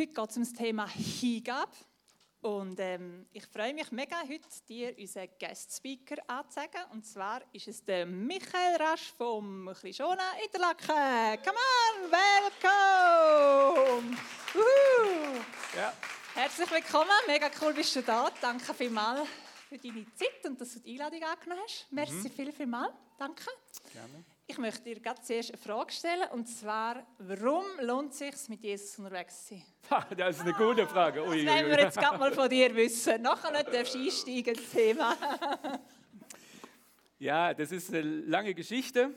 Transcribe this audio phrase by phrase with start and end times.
[0.00, 1.72] Heute geht es um das Thema Hingabe.
[2.40, 6.80] Und ähm, ich freue mich mega, heute dir unseren Guest Speaker anzuzeigen.
[6.92, 11.44] Und zwar ist es der Michael Rasch vom Klishona Interlaken.
[11.44, 14.16] Come on, welcome!
[15.76, 15.92] Ja.
[16.32, 18.30] Herzlich willkommen, mega cool bist du da.
[18.40, 19.28] Danke vielmals
[19.68, 21.86] für deine Zeit und dass du die Einladung angenommen hast.
[21.90, 22.30] Merci mhm.
[22.30, 22.94] viel, vielmals.
[23.18, 23.44] Danke.
[23.92, 24.24] Gerne.
[24.50, 28.64] Ich möchte dir gerade zuerst eine Frage stellen, und zwar, warum lohnt es sich, mit
[28.64, 30.04] Jesus unterwegs zu sein?
[30.16, 31.22] das ist eine gute Frage.
[31.22, 33.22] Ui, das wollen wir jetzt gerade mal von dir wissen.
[33.22, 35.16] Nachher nicht darfst du einsteigen ins Thema.
[37.20, 39.14] ja, das ist eine lange Geschichte.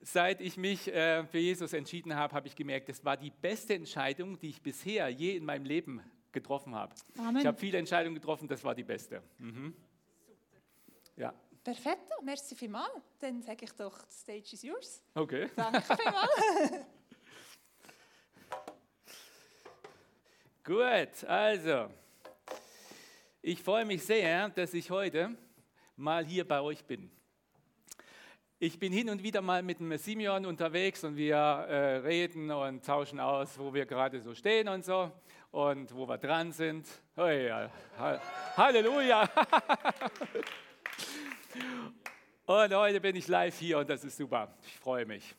[0.00, 3.74] Seit ich mich äh, für Jesus entschieden habe, habe ich gemerkt, das war die beste
[3.74, 6.02] Entscheidung, die ich bisher je in meinem Leben
[6.32, 6.92] getroffen habe.
[7.16, 7.36] Amen.
[7.36, 9.22] Ich habe viele Entscheidungen getroffen, das war die beste.
[9.38, 9.72] Mhm.
[11.16, 11.32] Ja.
[11.64, 12.90] Perfekt, merci vielmals.
[13.18, 15.02] Dann sage ich doch, the stage is yours.
[15.14, 15.48] Okay.
[15.56, 16.84] Danke vielmals.
[20.62, 21.88] Gut, also,
[23.40, 25.34] ich freue mich sehr, dass ich heute
[25.96, 27.10] mal hier bei euch bin.
[28.58, 32.84] Ich bin hin und wieder mal mit dem Simeon unterwegs und wir äh, reden und
[32.84, 35.10] tauschen aus, wo wir gerade so stehen und so
[35.50, 36.86] und wo wir dran sind.
[37.16, 37.70] Oh ja,
[38.54, 39.30] Halleluja!
[42.46, 44.54] Und heute bin ich live hier und das ist super.
[44.66, 45.34] Ich freue mich.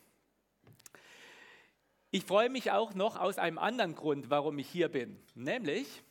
[2.10, 5.16] Ich freue mich auch noch aus einem anderen Grund, warum ich hier bin.
[5.36, 6.02] Nämlich,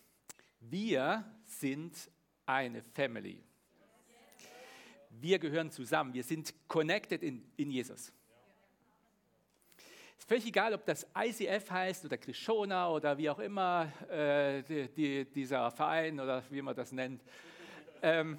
[0.61, 1.97] wir sind
[2.47, 3.42] eine Family.
[5.11, 6.15] Wir gehören zusammen.
[6.15, 8.12] Wir sind connected in, in Jesus.
[9.77, 14.62] Es ist völlig egal, ob das ICF heißt oder Krishona oder wie auch immer äh,
[14.62, 17.20] die, die, dieser Verein oder wie man das nennt.
[18.00, 18.39] Ähm,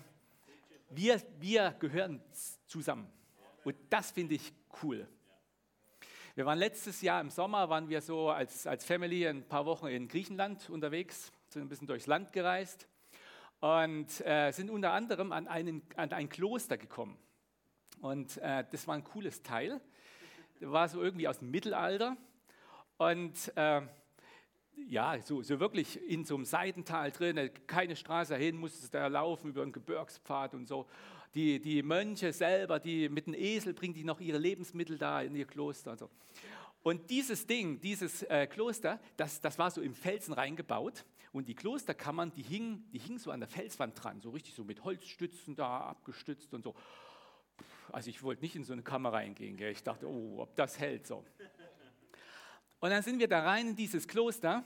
[0.96, 2.22] wir, wir gehören
[2.68, 3.08] zusammen.
[3.64, 5.08] Und das finde ich cool.
[6.36, 9.88] Wir waren letztes Jahr im Sommer, waren wir so als, als Family ein paar Wochen
[9.88, 12.88] in Griechenland unterwegs, sind ein bisschen durchs Land gereist
[13.62, 17.18] und äh, sind unter anderem an, einen, an ein Kloster gekommen.
[18.02, 19.80] Und äh, das war ein cooles Teil.
[20.60, 22.18] War so irgendwie aus dem Mittelalter.
[22.98, 23.82] Und äh,
[24.88, 29.50] ja, so, so wirklich in so einem Seitental drin, keine Straße hin, musste da laufen
[29.50, 30.86] über einen Gebirgspfad und so.
[31.34, 35.36] Die, die Mönche selber, die mit dem Esel bringen die noch ihre Lebensmittel da in
[35.36, 36.10] ihr Kloster und so.
[36.82, 41.04] Und dieses Ding, dieses äh, Kloster, das, das war so im Felsen reingebaut.
[41.34, 44.64] Und die Klosterkammern, die hingen, die hingen so an der Felswand dran, so richtig so
[44.64, 46.76] mit Holzstützen da abgestützt und so.
[47.92, 49.58] Also ich wollte nicht in so eine Kammer reingehen.
[49.58, 49.72] Gell?
[49.72, 51.26] Ich dachte, oh, ob das hält so.
[52.86, 54.64] Und dann sind wir da rein in dieses Kloster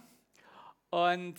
[0.90, 1.38] und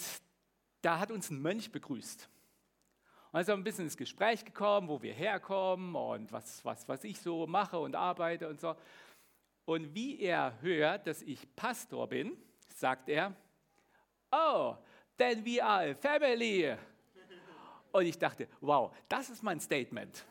[0.80, 2.22] da hat uns ein Mönch begrüßt.
[2.22, 7.04] Und dann ist ein bisschen ins Gespräch gekommen, wo wir herkommen und was, was, was
[7.04, 8.74] ich so mache und arbeite und so.
[9.66, 12.34] Und wie er hört, dass ich Pastor bin,
[12.74, 13.36] sagt er,
[14.32, 14.74] oh,
[15.18, 16.74] then we are a family.
[17.92, 20.24] Und ich dachte, wow, das ist mein Statement.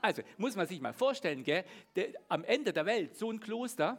[0.00, 1.64] Also muss man sich mal vorstellen, gell,
[2.28, 3.96] am Ende der Welt, so ein Kloster,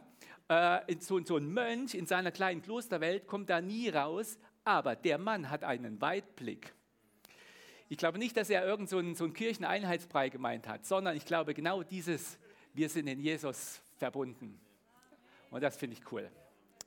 [0.48, 5.18] äh, so, so ein Mönch in seiner kleinen Klosterwelt kommt da nie raus, aber der
[5.18, 6.74] Mann hat einen Weitblick.
[7.88, 11.24] Ich glaube nicht, dass er irgend so einen, so einen Kircheneinheitsbrei gemeint hat, sondern ich
[11.24, 12.38] glaube genau dieses,
[12.74, 14.60] wir sind in Jesus verbunden.
[15.50, 16.28] Und das finde ich cool.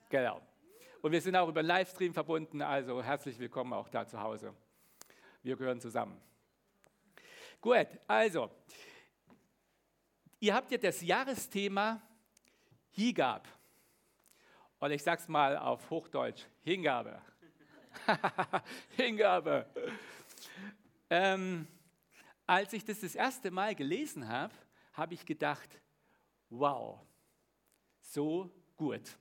[0.09, 0.41] Genau.
[1.01, 4.53] Und wir sind auch über den Livestream verbunden, also herzlich willkommen auch da zu Hause.
[5.41, 6.19] Wir gehören zusammen.
[7.61, 8.49] Gut, also,
[10.41, 12.01] ihr habt ja das Jahresthema
[12.99, 13.47] Higab.
[14.79, 17.21] Und ich sage es mal auf Hochdeutsch, Hingabe.
[18.97, 19.65] Hingabe.
[21.09, 21.65] Ähm,
[22.45, 24.53] als ich das das erste Mal gelesen habe,
[24.93, 25.69] habe ich gedacht,
[26.49, 26.99] wow,
[28.01, 29.17] so gut,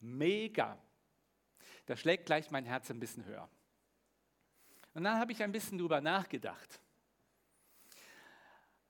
[0.00, 0.78] mega.
[1.86, 3.48] Da schlägt gleich mein Herz ein bisschen höher.
[4.94, 6.80] Und dann habe ich ein bisschen darüber nachgedacht.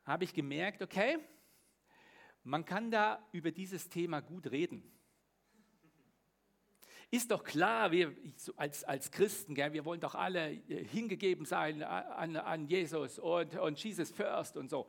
[0.04, 1.18] Habe ich gemerkt, okay,
[2.46, 4.82] man kann da über dieses Thema gut reden.
[7.10, 8.16] Ist doch klar, wir
[8.56, 13.56] als, als Christen, gell, wir wollen doch alle äh, hingegeben sein an, an Jesus und,
[13.56, 14.88] und Jesus first und so.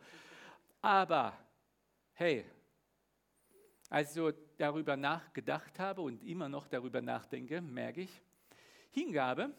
[0.82, 1.38] Aber
[2.14, 2.46] hey,
[3.90, 8.22] als ich so darüber nachgedacht habe und immer noch darüber nachdenke, merke ich,
[8.92, 9.52] Hingabe,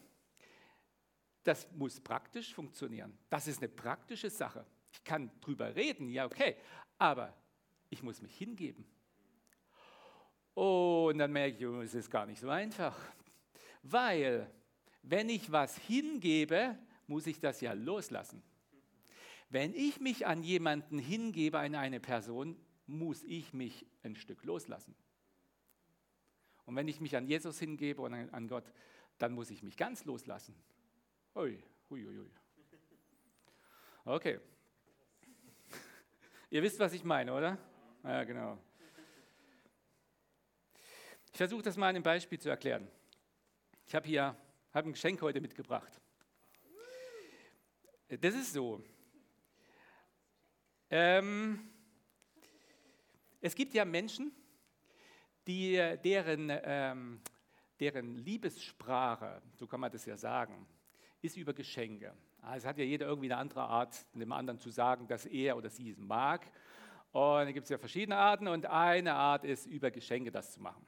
[1.43, 3.17] das muss praktisch funktionieren.
[3.29, 4.65] Das ist eine praktische Sache.
[4.91, 6.57] Ich kann drüber reden, ja okay,
[6.97, 7.33] aber
[7.89, 8.85] ich muss mich hingeben.
[10.53, 12.97] Und dann merke ich, oh, es ist gar nicht so einfach.
[13.83, 14.51] Weil,
[15.03, 16.77] wenn ich was hingebe,
[17.07, 18.43] muss ich das ja loslassen.
[19.49, 22.55] Wenn ich mich an jemanden hingebe, an eine Person,
[22.85, 24.95] muss ich mich ein Stück loslassen.
[26.65, 28.71] Und wenn ich mich an Jesus hingebe und an Gott,
[29.17, 30.55] dann muss ich mich ganz loslassen.
[31.35, 31.57] Ui,
[31.89, 32.31] ui, ui.
[34.05, 34.39] Okay.
[36.49, 37.57] Ihr wisst, was ich meine, oder?
[38.03, 38.57] Ja, genau.
[41.31, 42.87] Ich versuche das mal an einem Beispiel zu erklären.
[43.85, 44.35] Ich habe hier
[44.73, 45.99] hab ein Geschenk heute mitgebracht.
[48.07, 48.81] Das ist so.
[50.89, 51.69] Ähm,
[53.41, 54.31] es gibt ja Menschen,
[55.45, 57.21] die, deren, ähm,
[57.79, 60.65] deren Liebessprache, so kann man das ja sagen,
[61.21, 62.15] ist über Geschenke.
[62.41, 65.69] Also hat ja jeder irgendwie eine andere Art, dem anderen zu sagen, dass er oder
[65.69, 66.49] sie es mag.
[67.11, 70.61] Und da gibt es ja verschiedene Arten und eine Art ist, über Geschenke das zu
[70.61, 70.85] machen.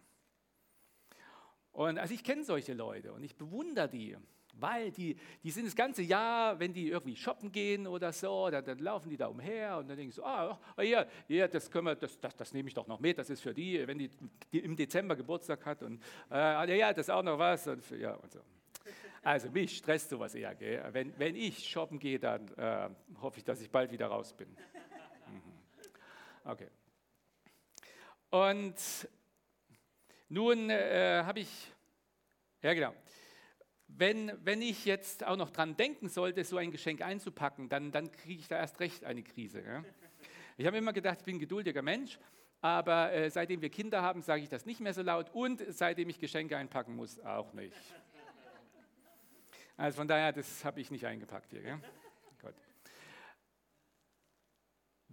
[1.72, 4.18] Und also ich kenne solche Leute und ich bewundere die,
[4.54, 8.64] weil die, die sind das ganze Jahr, wenn die irgendwie shoppen gehen oder so, dann,
[8.66, 11.96] dann laufen die da umher und dann denken so, ah, ja, ja das, können wir,
[11.96, 14.10] das, das, das nehme ich doch noch mit, das ist für die, wenn die,
[14.52, 18.16] die im Dezember Geburtstag hat und äh, ja, das ist auch noch was und, ja,
[18.16, 18.40] und so.
[19.24, 20.56] Also mich stresst sowas eher.
[20.56, 20.84] Gell?
[20.92, 22.90] Wenn, wenn ich shoppen gehe, dann äh,
[23.22, 24.48] hoffe ich, dass ich bald wieder raus bin.
[26.52, 26.68] Okay.
[28.30, 28.76] Und
[30.28, 31.72] nun äh, habe ich,
[32.62, 32.94] ja genau,
[33.88, 38.12] wenn, wenn ich jetzt auch noch dran denken sollte, so ein Geschenk einzupacken, dann, dann
[38.12, 39.62] kriege ich da erst recht eine Krise.
[39.62, 39.86] Ja?
[40.58, 42.20] Ich habe immer gedacht, ich bin ein geduldiger Mensch,
[42.60, 46.10] aber äh, seitdem wir Kinder haben, sage ich das nicht mehr so laut und seitdem
[46.10, 47.78] ich Geschenke einpacken muss, auch nicht.
[49.78, 51.62] Also von daher, das habe ich nicht eingepackt hier.
[51.62, 51.80] Ja?
[52.42, 52.56] Gut.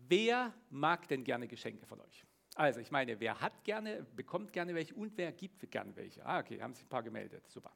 [0.09, 2.25] Wer mag denn gerne Geschenke von euch?
[2.55, 6.25] Also ich meine, wer hat gerne, bekommt gerne welche und wer gibt gerne welche?
[6.25, 7.73] Ah, okay, haben sich ein paar gemeldet, super.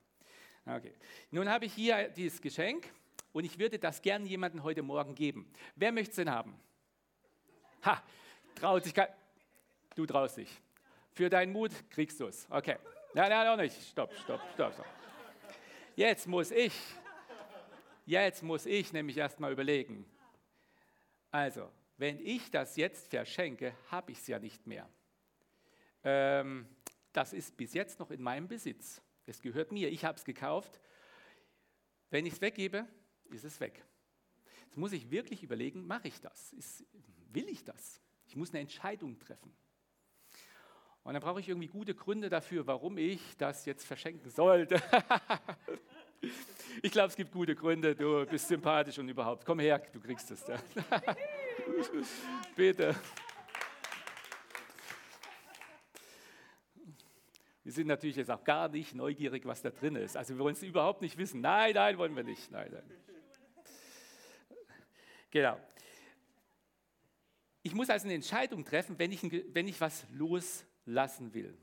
[0.64, 0.94] Okay.
[1.31, 2.93] Nun habe ich hier dieses Geschenk
[3.32, 5.52] und ich würde das gerne jemandem heute Morgen geben.
[5.76, 6.58] Wer möchte es denn haben?
[7.84, 8.02] Ha,
[8.55, 9.08] traut sich kein.
[9.94, 10.61] Du traust dich.
[11.12, 12.46] Für deinen Mut kriegst du es.
[12.49, 12.76] Okay.
[13.14, 13.76] Nein, nein, auch nicht.
[13.90, 14.87] Stopp, stopp, stopp, stopp.
[15.94, 16.73] Jetzt muss ich,
[18.06, 20.06] jetzt muss ich nämlich erstmal überlegen.
[21.31, 21.70] Also,
[22.02, 24.88] wenn ich das jetzt verschenke, habe ich es ja nicht mehr.
[26.02, 26.66] Ähm,
[27.12, 29.00] das ist bis jetzt noch in meinem Besitz.
[29.25, 30.81] Es gehört mir, ich habe es gekauft.
[32.10, 32.88] Wenn ich es weggebe,
[33.31, 33.84] ist es weg.
[34.64, 36.52] Jetzt muss ich wirklich überlegen, mache ich das?
[36.54, 36.84] Ist,
[37.32, 38.00] will ich das?
[38.26, 39.54] Ich muss eine Entscheidung treffen.
[41.04, 44.82] Und dann brauche ich irgendwie gute Gründe dafür, warum ich das jetzt verschenken sollte.
[46.82, 47.94] ich glaube, es gibt gute Gründe.
[47.94, 49.44] Du bist sympathisch und überhaupt.
[49.44, 50.44] Komm her, du kriegst es.
[52.57, 52.95] Bitte.
[57.65, 60.17] Wir sind natürlich jetzt auch gar nicht neugierig, was da drin ist.
[60.17, 61.41] Also wir wollen es überhaupt nicht wissen.
[61.41, 62.51] Nein, nein, wollen wir nicht.
[62.51, 62.83] Nein, nein.
[65.31, 65.59] Genau.
[67.63, 69.23] Ich muss also eine Entscheidung treffen, wenn ich,
[69.55, 71.57] wenn ich was loslassen will.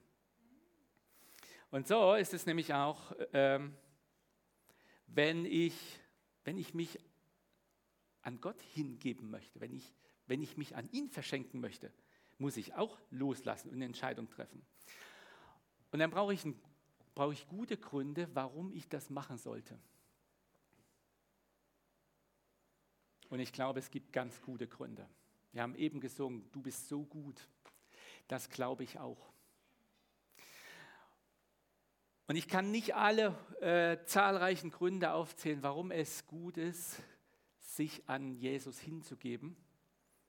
[1.72, 3.76] Und so ist es nämlich auch, ähm,
[5.08, 5.76] wenn, ich,
[6.46, 6.98] wenn ich mich
[8.22, 9.94] an Gott hingeben möchte, wenn ich,
[10.28, 11.92] wenn ich mich an ihn verschenken möchte,
[12.38, 14.62] muss ich auch loslassen und eine Entscheidung treffen.
[15.92, 16.46] Und dann brauche ich,
[17.16, 19.78] brauche ich gute Gründe, warum ich das machen sollte.
[23.30, 25.08] Und ich glaube, es gibt ganz gute Gründe.
[25.52, 27.48] Wir haben eben gesungen, du bist so gut.
[28.28, 29.32] Das glaube ich auch.
[32.28, 37.02] Und ich kann nicht alle äh, zahlreichen Gründe aufzählen, warum es gut ist,
[37.80, 39.56] sich an Jesus hinzugeben.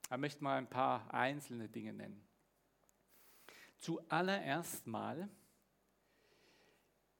[0.09, 2.23] Ich möchte mal ein paar einzelne Dinge nennen.
[3.77, 5.27] Zuallererst mal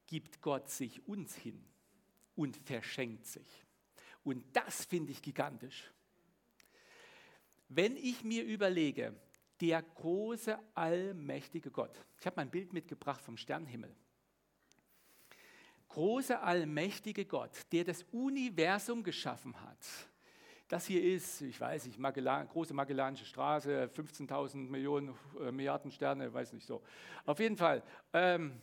[0.07, 1.61] gibt Gott sich uns hin
[2.37, 3.65] und verschenkt sich.
[4.23, 5.91] Und das finde ich gigantisch.
[7.67, 9.13] Wenn ich mir überlege,
[9.59, 13.93] der große, allmächtige Gott, ich habe mein Bild mitgebracht vom Sternenhimmel.
[15.89, 20.09] Große, allmächtige Gott, der das Universum geschaffen hat.
[20.71, 26.33] Das hier ist, ich weiß nicht, Magellan, große Magellanische Straße, 15.000 Millionen äh, Milliarden Sterne,
[26.33, 26.81] weiß nicht so.
[27.25, 28.53] Auf jeden Fall, ähm,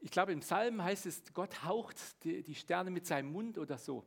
[0.00, 3.76] ich glaube, im Psalm heißt es, Gott haucht die, die Sterne mit seinem Mund oder
[3.76, 4.06] so.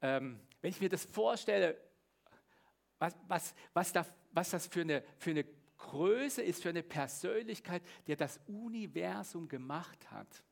[0.00, 1.76] Ähm, wenn ich mir das vorstelle,
[3.00, 5.44] was, was, was, da, was das für eine, für eine
[5.76, 10.44] Größe ist, für eine Persönlichkeit, der das Universum gemacht hat.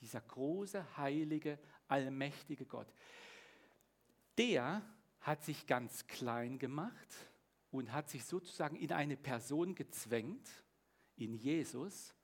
[0.00, 1.58] Dieser große, heilige,
[1.88, 2.88] allmächtige Gott.
[4.38, 4.82] Der
[5.24, 7.08] hat sich ganz klein gemacht
[7.70, 10.48] und hat sich sozusagen in eine Person gezwängt,
[11.16, 12.14] in Jesus,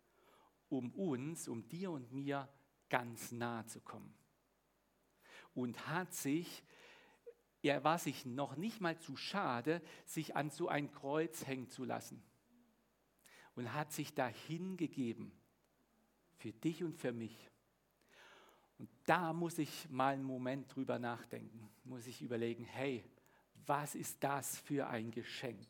[0.68, 2.46] um uns, um dir und mir
[2.90, 4.14] ganz nahe zu kommen.
[5.54, 6.62] Und hat sich,
[7.62, 11.84] er war sich noch nicht mal zu schade, sich an so ein Kreuz hängen zu
[11.84, 12.22] lassen.
[13.54, 15.32] Und hat sich dahin gegeben
[16.36, 17.50] für dich und für mich.
[18.80, 23.04] Und da muss ich mal einen Moment drüber nachdenken, muss ich überlegen, hey,
[23.66, 25.68] was ist das für ein Geschenk?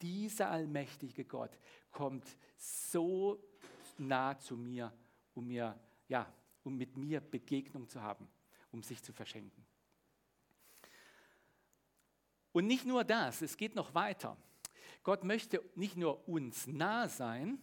[0.00, 1.50] Dieser allmächtige Gott
[1.90, 2.24] kommt
[2.56, 3.38] so
[3.98, 4.90] nah zu mir,
[5.34, 6.32] um mir, ja,
[6.64, 8.26] um mit mir Begegnung zu haben,
[8.72, 9.66] um sich zu verschenken.
[12.52, 14.34] Und nicht nur das, es geht noch weiter.
[15.02, 17.58] Gott möchte nicht nur uns nah sein,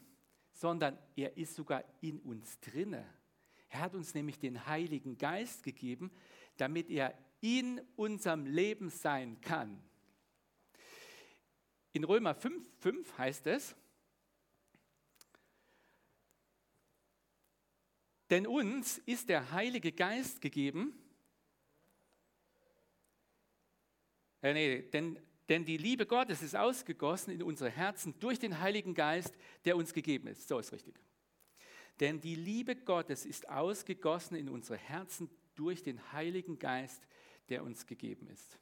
[0.54, 3.12] sondern er ist sogar in uns drinne.
[3.76, 6.10] Er hat uns nämlich den Heiligen Geist gegeben,
[6.56, 9.84] damit er in unserem Leben sein kann.
[11.92, 13.76] In Römer 5, 5 heißt es,
[18.30, 20.98] denn uns ist der Heilige Geist gegeben,
[24.42, 28.94] äh, nee, denn, denn die Liebe Gottes ist ausgegossen in unsere Herzen durch den Heiligen
[28.94, 30.48] Geist, der uns gegeben ist.
[30.48, 30.96] So ist richtig.
[32.00, 37.02] Denn die Liebe Gottes ist ausgegossen in unsere Herzen durch den Heiligen Geist,
[37.50, 38.60] der uns gegeben ist.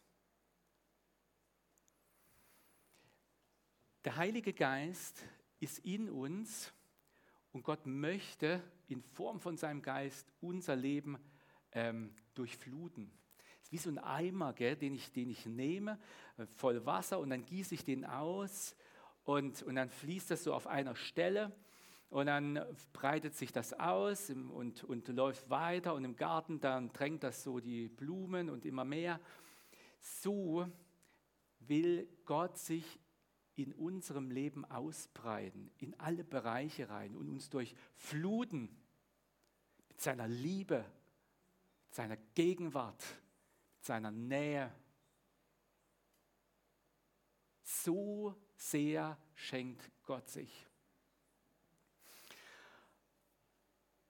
[4.06, 5.24] Der Heilige Geist
[5.60, 6.74] ist in uns
[7.54, 11.18] und Gott möchte in Form von seinem Geist unser Leben
[11.72, 13.12] ähm, durchfluten.
[13.62, 16.00] Es ist wie so ein Eimer, gell, den, ich, den ich nehme,
[16.38, 18.75] äh, voll Wasser und dann gieße ich den aus
[19.24, 21.56] und, und dann fließt das so auf einer Stelle
[22.13, 27.24] und dann breitet sich das aus und, und läuft weiter und im Garten dann drängt
[27.24, 29.20] das so die Blumen und immer mehr.
[30.00, 30.72] So
[31.62, 33.00] will Gott sich
[33.55, 38.70] in unserem Leben ausbreiten, in alle Bereiche rein und uns durchfluten
[39.89, 40.86] mit seiner Liebe,
[41.88, 43.03] mit seiner Gegenwart,
[43.77, 44.72] mit seiner Nähe.
[47.63, 50.67] So sehr schenkt Gott sich.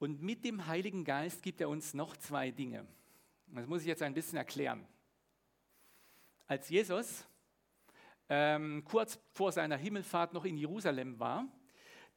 [0.03, 2.85] Und mit dem Heiligen Geist gibt er uns noch zwei Dinge.
[3.47, 4.85] Das muss ich jetzt ein bisschen erklären.
[6.45, 7.25] Als Jesus
[8.27, 11.47] ähm, kurz vor seiner Himmelfahrt noch in Jerusalem war,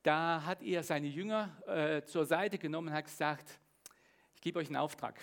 [0.02, 3.56] da hat er seine Jünger äh, zur Seite genommen und hat gesagt,
[4.34, 5.20] ich gebe euch einen Auftrag.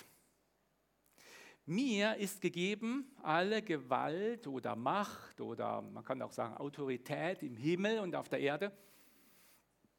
[1.65, 7.99] Mir ist gegeben alle Gewalt oder Macht oder man kann auch sagen Autorität im Himmel
[7.99, 8.71] und auf der Erde.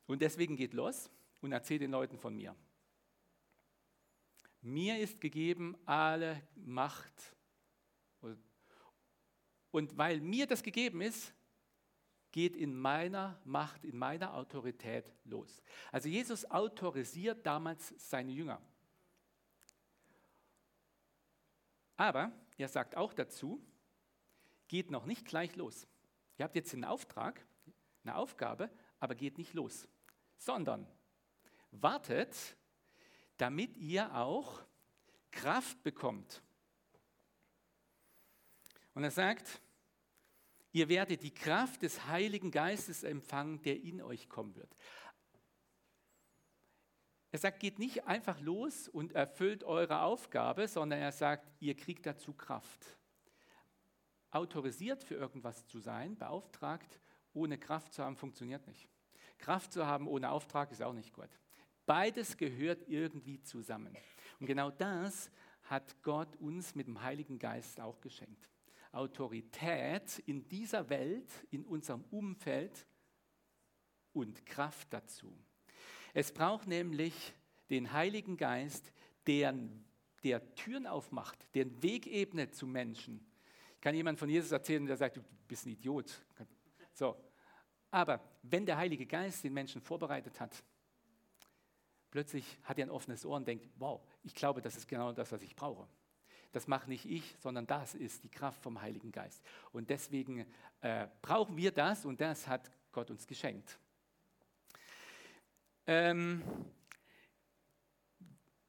[0.06, 1.11] Und deswegen geht los
[1.44, 2.56] und erzähl den Leuten von mir.
[4.62, 7.36] Mir ist gegeben alle Macht.
[9.70, 11.34] Und weil mir das gegeben ist,
[12.32, 15.62] geht in meiner Macht, in meiner Autorität los.
[15.92, 18.62] Also Jesus autorisiert damals seine Jünger.
[21.96, 23.62] Aber er sagt auch dazu,
[24.66, 25.86] geht noch nicht gleich los.
[26.38, 27.46] Ihr habt jetzt einen Auftrag,
[28.02, 29.86] eine Aufgabe, aber geht nicht los,
[30.38, 30.88] sondern
[31.83, 32.57] wartet,
[33.37, 34.62] damit ihr auch
[35.31, 36.43] Kraft bekommt.
[38.95, 39.61] Und er sagt,
[40.73, 44.75] ihr werdet die Kraft des Heiligen Geistes empfangen, der in euch kommen wird.
[47.33, 52.07] Er sagt, geht nicht einfach los und erfüllt eure Aufgabe, sondern er sagt, ihr kriegt
[52.07, 52.97] dazu Kraft.
[54.31, 57.00] Autorisiert für irgendwas zu sein, beauftragt,
[57.33, 58.88] ohne Kraft zu haben, funktioniert nicht.
[59.38, 61.28] Kraft zu haben ohne Auftrag ist auch nicht gut.
[61.87, 63.97] Beides gehört irgendwie zusammen.
[64.41, 65.31] Und genau das
[65.64, 68.50] hat Gott uns mit dem Heiligen Geist auch geschenkt.
[68.93, 72.87] Autorität in dieser Welt, in unserem Umfeld
[74.12, 75.37] und Kraft dazu.
[76.12, 77.35] Es braucht nämlich
[77.71, 78.93] den Heiligen Geist,
[79.26, 79.55] der,
[80.23, 83.26] der Türen aufmacht, einen Weg ebnet zu Menschen.
[83.75, 86.23] Ich kann jemand von Jesus erzählen, der sagt, du bist ein Idiot.
[86.93, 87.17] So.
[87.91, 90.64] Aber wenn der Heilige Geist den Menschen vorbereitet hat,
[92.14, 95.33] plötzlich hat er ein offenes Ohr und denkt, wow, ich glaube, das ist genau das,
[95.33, 95.85] was ich brauche.
[96.52, 99.44] Das mache nicht ich, sondern das ist die Kraft vom Heiligen Geist.
[99.73, 100.47] Und deswegen
[100.80, 103.80] äh, brauchen wir das und das hat Gott uns geschenkt.
[105.88, 106.44] Ähm,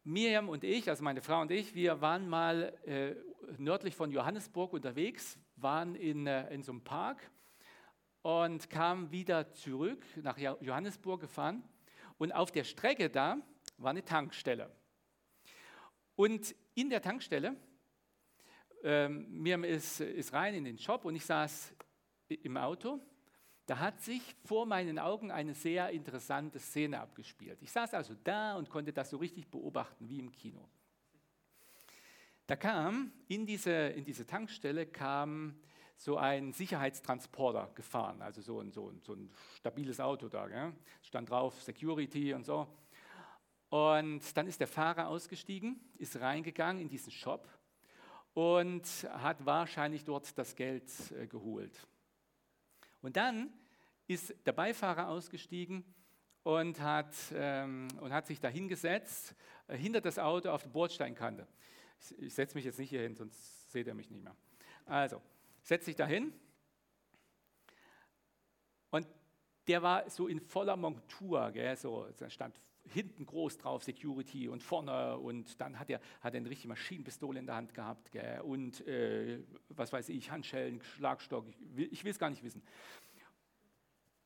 [0.03, 3.13] Miriam und ich, also meine Frau und ich, wir waren mal äh,
[3.59, 7.29] nördlich von Johannesburg unterwegs, waren in, äh, in so einem Park
[8.23, 11.63] und kamen wieder zurück nach Johannesburg gefahren.
[12.17, 13.37] Und auf der Strecke da
[13.77, 14.71] war eine Tankstelle.
[16.15, 17.55] Und in der Tankstelle,
[18.83, 21.73] ähm, Miriam ist, ist rein in den Shop und ich saß
[22.29, 22.99] im Auto.
[23.65, 27.61] Da hat sich vor meinen Augen eine sehr interessante Szene abgespielt.
[27.61, 30.69] Ich saß also da und konnte das so richtig beobachten, wie im Kino.
[32.45, 35.59] Da kam in diese, in diese Tankstelle kam
[35.97, 40.47] so ein Sicherheitstransporter gefahren, also so ein, so ein, so ein stabiles Auto da.
[40.47, 40.73] Gell?
[41.01, 42.67] Stand drauf Security und so.
[43.69, 47.47] Und dann ist der Fahrer ausgestiegen, ist reingegangen in diesen Shop
[48.33, 51.87] und hat wahrscheinlich dort das Geld äh, geholt.
[53.01, 53.51] Und dann
[54.07, 55.83] ist der Beifahrer ausgestiegen
[56.43, 59.35] und hat, ähm, und hat sich da hingesetzt,
[59.67, 61.47] äh, hinter das Auto auf die Bordsteinkante.
[61.99, 64.35] Ich, ich setze mich jetzt nicht hier hin, sonst seht ihr mich nicht mehr.
[64.85, 65.21] Also,
[65.65, 66.33] setzt sich da hin
[68.91, 69.05] und
[69.67, 72.55] der war so in voller Montur, gell, so, da stand
[72.87, 77.39] hinten groß drauf Security und vorne und dann hat er, hat er eine richtige Maschinenpistole
[77.39, 82.19] in der Hand gehabt gell, und äh, was weiß ich, Handschellen, Schlagstock, ich will es
[82.19, 82.63] gar nicht wissen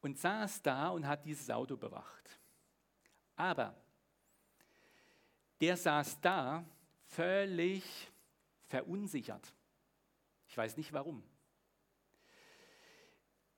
[0.02, 2.40] und saß da und hat dieses Auto bewacht.
[3.36, 3.76] Aber
[5.62, 6.66] der saß da
[7.06, 7.84] völlig
[8.66, 9.54] verunsichert.
[10.50, 11.24] Ich weiß nicht warum.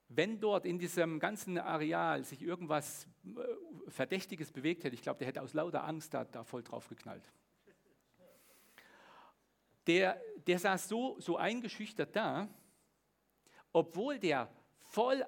[0.10, 5.28] Wenn dort in diesem ganzen Areal sich irgendwas äh, Verdächtiges bewegt hätte, ich glaube, der
[5.28, 7.24] hätte aus lauter Angst da, da voll drauf geknallt.
[9.88, 12.50] Der, der saß so, so eingeschüchtert da,
[13.72, 14.50] obwohl der
[14.82, 15.26] voll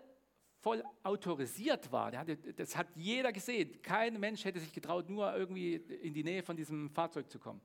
[0.63, 2.15] voll autorisiert war.
[2.17, 3.81] Hatte, das hat jeder gesehen.
[3.81, 7.59] Kein Mensch hätte sich getraut, nur irgendwie in die Nähe von diesem Fahrzeug zu kommen.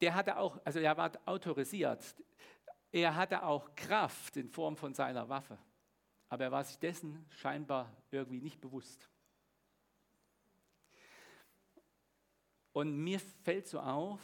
[0.00, 2.02] Der hatte auch, also er war autorisiert.
[2.94, 5.58] Er hatte auch Kraft in Form von seiner Waffe.
[6.28, 9.10] Aber er war sich dessen scheinbar irgendwie nicht bewusst.
[12.72, 14.20] Und mir fällt so auf,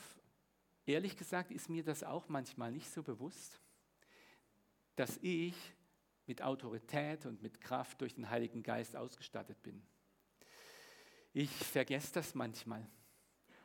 [0.86, 3.60] ehrlich gesagt ist mir das auch manchmal nicht so bewusst,
[4.94, 5.56] dass ich
[6.26, 9.82] mit Autorität und mit Kraft durch den Heiligen Geist ausgestattet bin.
[11.32, 12.88] Ich vergesse das manchmal.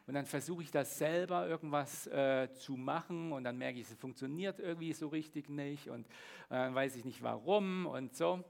[0.08, 3.98] Und dann versuche ich das selber irgendwas äh, zu machen und dann merke ich, es
[3.98, 6.08] funktioniert irgendwie so richtig nicht und
[6.50, 8.44] dann äh, weiß ich nicht warum und so.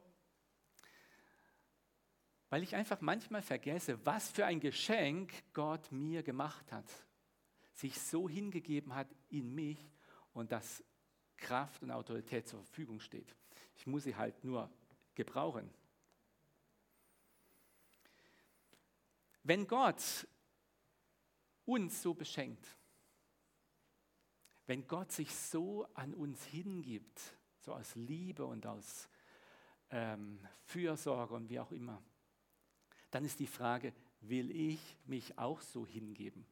[2.49, 6.85] Weil ich einfach manchmal vergesse, was für ein Geschenk Gott mir gemacht hat.
[7.73, 9.79] Sich so hingegeben hat in mich
[10.33, 10.83] und dass
[11.37, 13.35] Kraft und Autorität zur Verfügung steht.
[13.75, 14.69] Ich muss sie halt nur
[15.15, 15.69] gebrauchen.
[19.43, 20.27] Wenn Gott
[21.65, 22.65] uns so beschenkt,
[24.67, 27.21] wenn Gott sich so an uns hingibt,
[27.59, 29.07] so aus Liebe und aus
[29.91, 32.01] ähm, Fürsorge und wie auch immer,
[33.11, 36.45] dann ist die Frage, will ich mich auch so hingeben?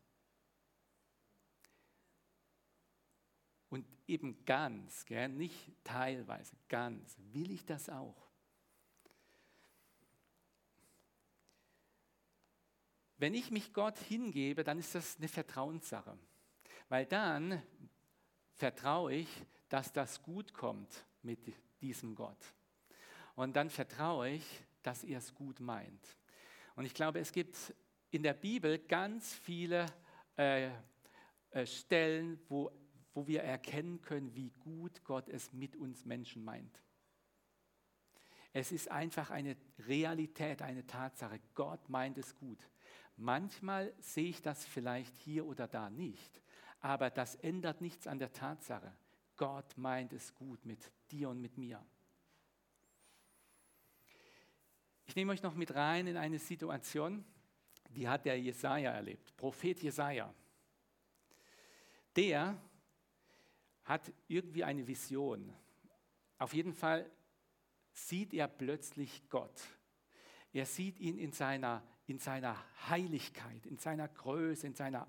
[3.69, 5.30] Und eben ganz, gell?
[5.30, 7.17] nicht teilweise, ganz.
[7.32, 8.22] Will ich das auch?
[13.23, 16.17] Wenn ich mich Gott hingebe, dann ist das eine Vertrauenssache.
[16.89, 17.63] Weil dann
[18.51, 19.29] vertraue ich,
[19.69, 21.39] dass das gut kommt mit
[21.79, 22.53] diesem Gott.
[23.36, 26.05] Und dann vertraue ich, dass er es gut meint.
[26.75, 27.55] Und ich glaube, es gibt
[28.12, 29.86] in der Bibel ganz viele
[30.38, 30.69] äh,
[31.51, 32.73] äh, Stellen, wo
[33.13, 36.81] wo wir erkennen können, wie gut Gott es mit uns Menschen meint.
[38.51, 39.55] Es ist einfach eine
[39.88, 41.39] Realität, eine Tatsache.
[41.53, 42.59] Gott meint es gut.
[43.15, 46.41] Manchmal sehe ich das vielleicht hier oder da nicht,
[46.80, 48.91] aber das ändert nichts an der Tatsache.
[49.38, 51.84] Gott meint es gut mit dir und mit mir.
[55.06, 57.23] Ich nehme euch noch mit rein in eine Situation,
[57.89, 60.34] die hat der Jesaja erlebt, Prophet Jesaja.
[62.15, 62.58] Der
[63.84, 65.54] hat irgendwie eine Vision.
[66.38, 67.10] Auf jeden Fall
[67.91, 69.62] sieht er plötzlich Gott.
[70.52, 72.57] Er sieht ihn in seiner, in seiner
[72.89, 75.07] Heiligkeit, in seiner Größe, in seiner,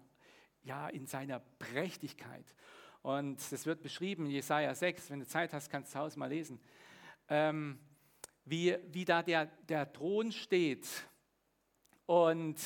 [0.63, 2.55] ja, in seiner Prächtigkeit.
[3.03, 6.29] Und das wird beschrieben in Jesaja 6, wenn du Zeit hast, kannst du Hause mal
[6.29, 6.61] lesen.
[7.29, 7.79] Ähm,
[8.45, 10.87] wie, wie da der, der Thron steht
[12.07, 12.59] und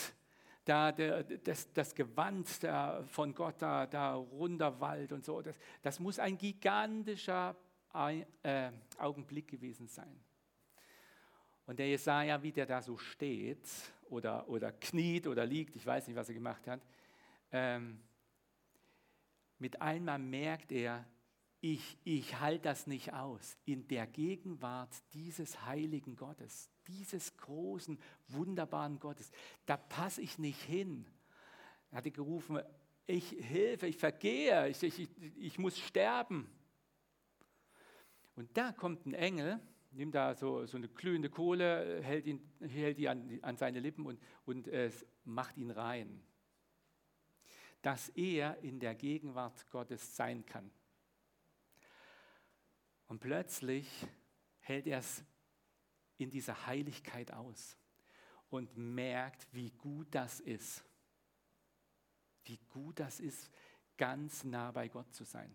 [0.65, 5.57] da der, das, das Gewand da von Gott, da, da runder Wald und so, das,
[5.83, 7.57] das muss ein gigantischer
[8.43, 10.21] äh, Augenblick gewesen sein.
[11.69, 13.69] Und der Jesaja, wie der da so steht
[14.09, 16.81] oder, oder kniet oder liegt, ich weiß nicht, was er gemacht hat,
[17.53, 18.01] ähm,
[19.59, 21.05] mit einmal merkt er,
[21.61, 28.99] ich, ich halte das nicht aus in der Gegenwart dieses heiligen Gottes, dieses großen, wunderbaren
[28.99, 29.31] Gottes.
[29.67, 31.07] Da passe ich nicht hin.
[31.91, 32.61] Er hatte gerufen,
[33.07, 36.51] ich hilfe, ich vergehe, ich, ich, ich muss sterben.
[38.37, 42.99] Und da kommt ein Engel, nimmt da so, so eine glühende Kohle, hält, ihn, hält
[42.99, 44.91] die an, an seine Lippen und, und äh,
[45.25, 46.23] macht ihn rein.
[47.83, 50.71] Dass er in der Gegenwart Gottes sein kann.
[53.07, 54.07] Und plötzlich
[54.61, 55.25] hält er es
[56.19, 57.77] in dieser Heiligkeit aus
[58.51, 60.85] und merkt, wie gut das ist.
[62.49, 63.51] wie gut das ist,
[63.97, 65.55] ganz nah bei Gott zu sein.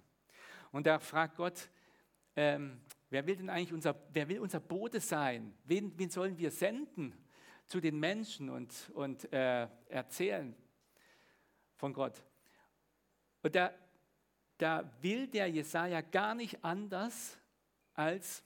[0.72, 1.69] Und da fragt Gott,
[2.36, 2.82] ähm,
[3.13, 5.54] wer will denn eigentlich unser, wer will unser Bote sein?
[5.65, 7.13] Wen, wen sollen wir senden
[7.67, 10.56] zu den Menschen und, und äh, erzählen
[11.76, 12.23] von Gott?
[13.43, 13.71] Und da,
[14.58, 17.38] da will der Jesaja gar nicht anders
[17.93, 18.43] als,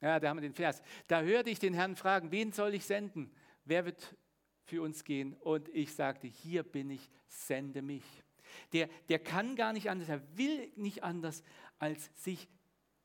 [0.00, 2.84] ja, da haben wir den Vers, da hörte ich den Herrn fragen, wen soll ich
[2.84, 3.32] senden?
[3.64, 4.16] Wer wird
[4.64, 5.34] für uns gehen?
[5.34, 8.02] Und ich sagte, hier bin ich, sende mich.
[8.72, 11.44] Der, der kann gar nicht anders, er will nicht anders,
[11.78, 12.48] als sich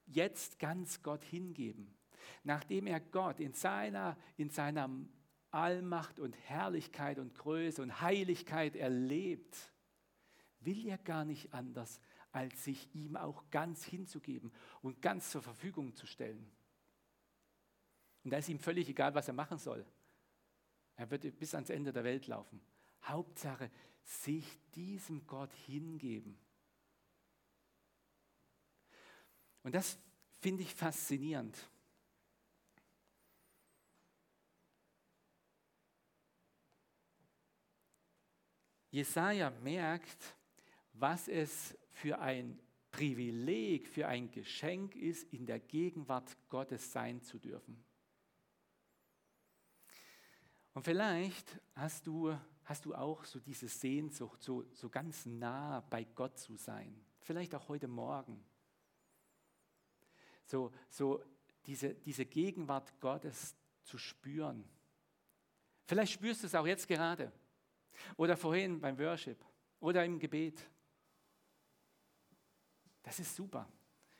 [0.07, 1.93] jetzt ganz Gott hingeben.
[2.43, 4.89] Nachdem er Gott in seiner, in seiner
[5.51, 9.55] Allmacht und Herrlichkeit und Größe und Heiligkeit erlebt,
[10.59, 11.99] will er gar nicht anders,
[12.31, 16.51] als sich ihm auch ganz hinzugeben und ganz zur Verfügung zu stellen.
[18.23, 19.85] Und da ist ihm völlig egal, was er machen soll.
[20.95, 22.59] Er wird bis ans Ende der Welt laufen.
[23.03, 23.71] Hauptsache,
[24.03, 26.37] sich diesem Gott hingeben.
[29.67, 29.99] Und das
[30.39, 31.57] finde ich faszinierend.
[38.91, 40.37] Jesaja merkt,
[40.93, 42.57] was es für ein
[42.91, 47.83] Privileg, für ein Geschenk ist, in der Gegenwart Gottes sein zu dürfen.
[50.75, 56.05] Und vielleicht hast du, hast du auch so diese Sehnsucht, so, so ganz nah bei
[56.05, 57.03] Gott zu sein.
[57.19, 58.41] Vielleicht auch heute Morgen.
[60.47, 61.21] So, so
[61.65, 64.63] diese, diese Gegenwart Gottes zu spüren.
[65.85, 67.31] Vielleicht spürst du es auch jetzt gerade.
[68.15, 69.37] Oder vorhin beim Worship.
[69.79, 70.69] Oder im Gebet.
[73.03, 73.67] Das ist super.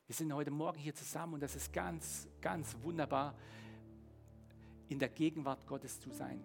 [0.06, 3.36] Wir sind heute Morgen hier zusammen und das ist ganz, ganz wunderbar,
[4.90, 6.44] in der Gegenwart Gottes zu sein.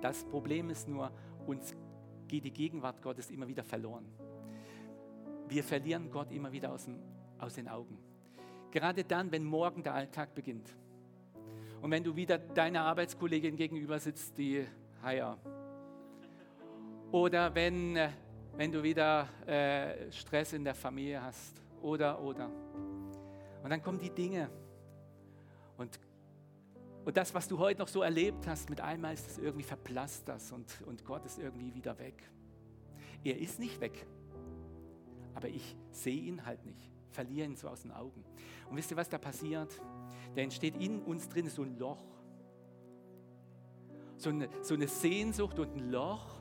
[0.00, 1.12] Das Problem ist nur,
[1.46, 1.74] uns
[2.28, 4.06] geht die Gegenwart Gottes immer wieder verloren.
[5.48, 7.00] Wir verlieren Gott immer wieder aus, dem,
[7.38, 7.98] aus den Augen.
[8.70, 10.74] Gerade dann, wenn morgen der Alltag beginnt.
[11.80, 14.66] Und wenn du wieder deiner Arbeitskollegin gegenüber sitzt, die
[15.02, 15.38] Haier.
[17.10, 18.10] Oder wenn äh,
[18.58, 21.62] wenn du wieder äh, Stress in der Familie hast.
[21.80, 22.50] Oder, oder.
[23.62, 24.50] Und dann kommen die Dinge.
[25.76, 26.00] Und,
[27.04, 30.28] und das, was du heute noch so erlebt hast, mit einmal ist es irgendwie verblasst
[30.28, 32.20] das und, und Gott ist irgendwie wieder weg.
[33.22, 34.04] Er ist nicht weg.
[35.36, 36.90] Aber ich sehe ihn halt nicht.
[37.10, 38.24] Verliere ihn so aus den Augen.
[38.68, 39.80] Und wisst ihr, was da passiert?
[40.34, 42.02] Da entsteht in uns drin so ein Loch.
[44.16, 46.38] So eine, so eine Sehnsucht und ein Loch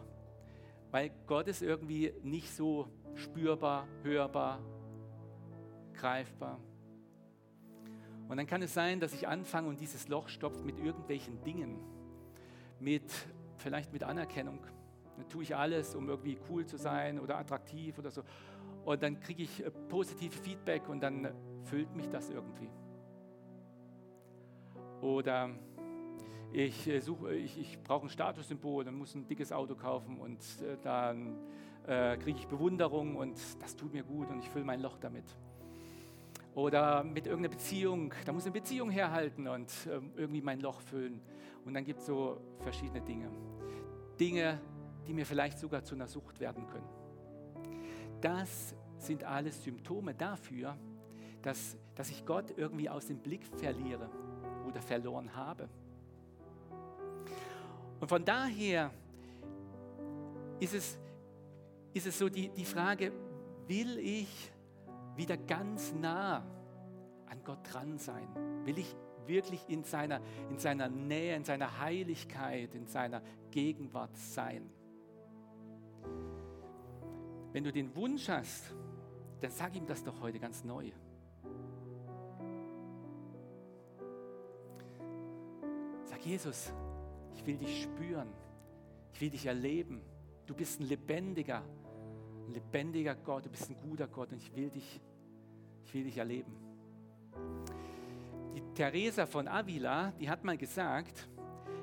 [0.92, 4.60] weil Gott ist irgendwie nicht so spürbar, hörbar,
[5.94, 6.60] greifbar.
[8.30, 11.80] Und dann kann es sein, dass ich anfange und dieses Loch stopft mit irgendwelchen Dingen,
[12.80, 13.12] mit
[13.58, 14.60] vielleicht mit Anerkennung.
[15.18, 18.24] Dann tue ich alles, um irgendwie cool zu sein oder attraktiv oder so.
[18.88, 21.28] Und dann kriege ich äh, positive Feedback und dann
[21.66, 22.70] füllt mich das irgendwie.
[25.02, 25.50] Oder
[26.54, 27.02] ich, äh,
[27.36, 31.36] ich, ich brauche ein Statussymbol, dann muss ein dickes Auto kaufen und äh, dann
[31.86, 35.26] äh, kriege ich Bewunderung und das tut mir gut und ich fülle mein Loch damit.
[36.56, 41.20] Oder mit irgendeiner Beziehung, da muss eine Beziehung herhalten und äh, irgendwie mein Loch füllen.
[41.66, 43.30] Und dann gibt es so verschiedene Dinge.
[44.18, 44.62] Dinge,
[45.06, 47.07] die mir vielleicht sogar zu einer Sucht werden können.
[48.22, 50.78] Das sind alles Symptome dafür,
[51.42, 54.10] dass, dass ich Gott irgendwie aus dem Blick verliere
[54.68, 55.70] oder verloren habe.
[58.00, 58.92] Und von daher
[60.60, 61.00] ist es,
[61.94, 63.12] ist es so die, die Frage,
[63.68, 64.52] will ich
[65.16, 66.44] wieder ganz nah
[67.28, 68.28] an Gott dran sein?
[68.66, 74.70] Will ich wirklich in seiner, in seiner Nähe, in seiner Heiligkeit, in seiner Gegenwart sein?
[77.58, 78.72] Wenn du den Wunsch hast,
[79.42, 80.92] dann sag ihm das doch heute ganz neu.
[86.04, 86.72] Sag Jesus,
[87.34, 88.28] ich will dich spüren.
[89.12, 90.04] Ich will dich erleben.
[90.46, 91.64] Du bist ein lebendiger,
[92.46, 93.46] ein lebendiger Gott.
[93.46, 95.02] Du bist ein guter Gott und ich will dich,
[95.84, 96.56] ich will dich erleben.
[98.54, 101.28] Die Teresa von Avila, die hat mal gesagt,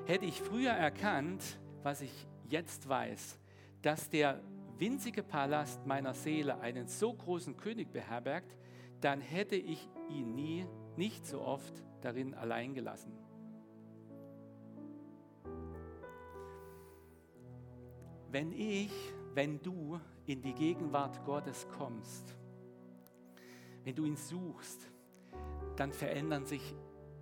[0.05, 1.43] hätte ich früher erkannt,
[1.83, 3.37] was ich jetzt weiß,
[3.81, 4.39] dass der
[4.77, 8.55] winzige Palast meiner Seele einen so großen König beherbergt,
[9.01, 13.13] dann hätte ich ihn nie, nicht so oft darin allein gelassen.
[18.35, 18.91] wenn ich,
[19.33, 22.35] wenn du in die Gegenwart Gottes kommst,
[23.85, 24.91] wenn du ihn suchst,
[25.77, 26.75] dann verändern sich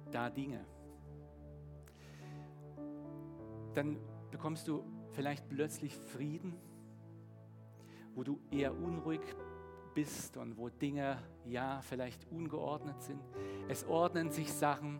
[0.10, 0.66] da Dinge.
[3.76, 4.00] Dann
[4.32, 6.56] bekommst du vielleicht plötzlich Frieden,
[8.16, 9.22] wo du eher unruhig
[9.94, 13.22] bist und wo Dinge ja vielleicht ungeordnet sind.
[13.68, 15.00] Es ordnen sich Sachen,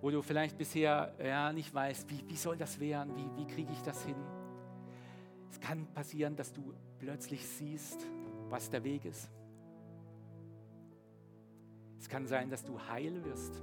[0.00, 3.72] wo du vielleicht bisher ja nicht weißt, wie, wie soll das werden, wie, wie kriege
[3.72, 4.16] ich das hin.
[5.50, 8.06] Es kann passieren, dass du plötzlich siehst,
[8.48, 9.30] was der Weg ist.
[11.98, 13.62] Es kann sein, dass du heil wirst,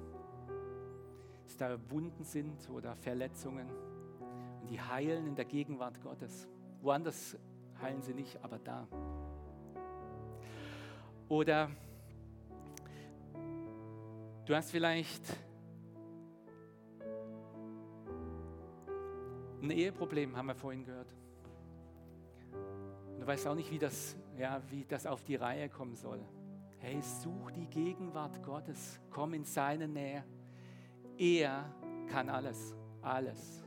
[1.44, 3.68] dass da Wunden sind oder Verletzungen
[4.62, 6.48] und die heilen in der Gegenwart Gottes.
[6.82, 7.38] Woanders
[7.82, 8.88] heilen sie nicht, aber da.
[11.28, 11.70] Oder
[14.46, 15.24] du hast vielleicht
[19.62, 21.14] ein Eheproblem, haben wir vorhin gehört.
[23.14, 26.20] Und du weißt auch nicht, wie das, ja, wie das auf die Reihe kommen soll.
[26.80, 30.24] Hey, such die Gegenwart Gottes, komm in seine Nähe.
[31.18, 31.72] Er
[32.08, 33.64] kann alles, alles.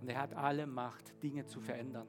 [0.00, 2.08] Und er hat alle Macht, Dinge zu verändern.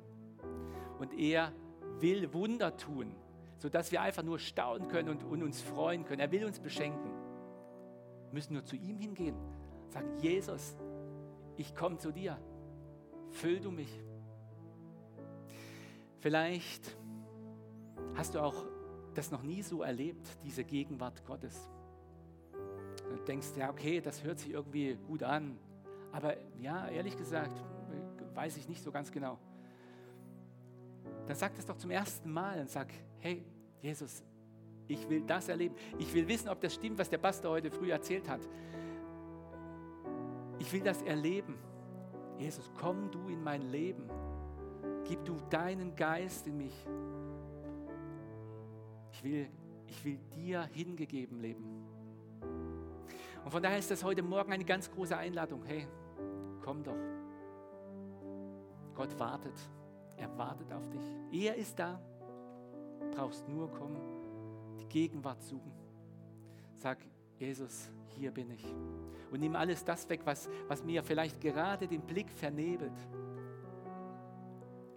[1.00, 1.52] Und er
[2.00, 3.16] will Wunder tun,
[3.58, 6.22] sodass wir einfach nur staunen können und, und uns freuen können.
[6.22, 7.12] Er will uns beschenken.
[8.26, 9.36] Wir müssen nur zu ihm hingehen.
[9.90, 10.78] Sagen, Jesus,
[11.58, 12.38] ich komme zu dir.
[13.32, 13.90] Füll du mich.
[16.20, 16.98] Vielleicht
[18.16, 18.66] hast du auch
[19.14, 21.70] das noch nie so erlebt, diese Gegenwart Gottes.
[22.52, 25.58] Du denkst, ja, okay, das hört sich irgendwie gut an.
[26.12, 27.62] Aber ja, ehrlich gesagt,
[28.34, 29.40] weiß ich nicht so ganz genau.
[31.28, 32.88] Dann sag das doch zum ersten Mal und sag,
[33.20, 33.44] hey,
[33.82, 34.24] Jesus,
[34.88, 35.76] ich will das erleben.
[35.98, 38.42] Ich will wissen, ob das stimmt, was der Pastor heute früh erzählt hat.
[40.60, 41.58] Ich will das erleben.
[42.38, 44.10] Jesus, komm du in mein Leben.
[45.08, 46.88] Gib du deinen Geist in mich.
[49.12, 49.48] Ich will,
[49.88, 51.86] ich will dir hingegeben leben.
[53.44, 55.64] Und von daher ist das heute Morgen eine ganz große Einladung.
[55.64, 55.88] Hey,
[56.62, 56.98] komm doch.
[58.96, 59.54] Gott wartet.
[60.18, 61.04] Er wartet auf dich.
[61.32, 62.00] Er ist da.
[63.00, 64.02] Du brauchst nur kommen,
[64.80, 65.72] die Gegenwart suchen.
[66.78, 67.00] Sag,
[67.38, 68.66] Jesus, hier bin ich.
[69.32, 72.94] Und nimm alles das weg, was, was mir vielleicht gerade den Blick vernebelt.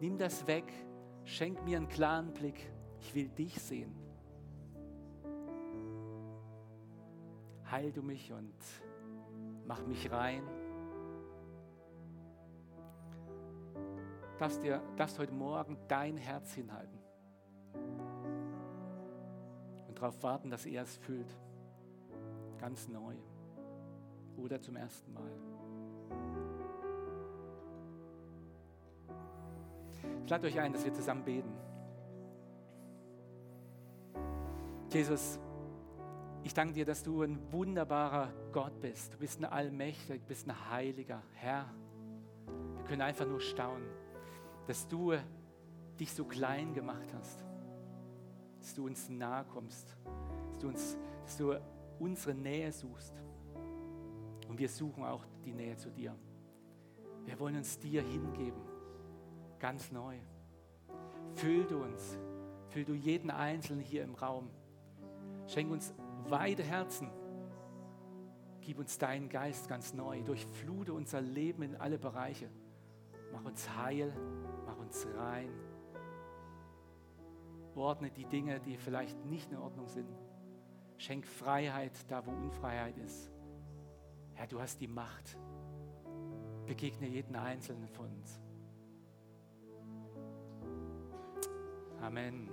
[0.00, 0.72] Nimm das weg,
[1.24, 2.70] schenk mir einen klaren Blick.
[3.00, 3.94] Ich will dich sehen.
[7.70, 8.54] Heil du mich und
[9.66, 10.42] mach mich rein.
[14.38, 16.98] Darfst, dir, darfst heute Morgen dein Herz hinhalten
[19.88, 21.37] und darauf warten, dass er es füllt.
[22.59, 23.14] Ganz neu
[24.37, 25.31] oder zum ersten Mal.
[30.24, 31.53] Ich lade euch ein, dass wir zusammen beten.
[34.92, 35.38] Jesus,
[36.44, 39.14] ich danke dir, dass du ein wunderbarer Gott bist.
[39.14, 41.66] Du bist ein Allmächtiger, du bist ein Heiliger Herr.
[42.77, 43.88] Wir können einfach nur staunen,
[44.68, 45.14] dass du
[45.98, 47.42] dich so klein gemacht hast,
[48.61, 49.96] dass du uns nahe kommst,
[50.50, 51.61] dass du, uns, dass du
[51.98, 53.14] unsere Nähe suchst.
[54.46, 56.14] Und wir suchen auch die Nähe zu dir.
[57.24, 58.61] Wir wollen uns dir hingeben,
[59.59, 60.16] ganz neu.
[61.37, 62.18] Füll du uns,
[62.68, 64.50] füll du jeden Einzelnen hier im Raum.
[65.46, 65.94] Schenk uns
[66.26, 67.11] weite Herzen.
[68.61, 70.22] Gib uns deinen Geist ganz neu.
[70.24, 72.50] Durchflute unser Leben in alle Bereiche.
[73.33, 74.12] Mach uns heil,
[74.88, 75.51] uns rein.
[77.74, 80.09] Ordne die Dinge, die vielleicht nicht in Ordnung sind.
[80.96, 83.31] Schenk Freiheit da, wo Unfreiheit ist.
[84.35, 85.38] Herr, du hast die Macht.
[86.66, 88.40] Begegne jeden Einzelnen von uns.
[92.01, 92.51] Amen.